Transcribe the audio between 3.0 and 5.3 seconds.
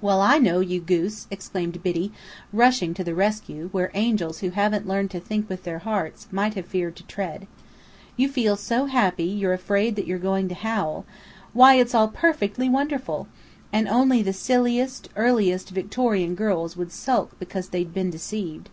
the rescue, where angels who haven't learned to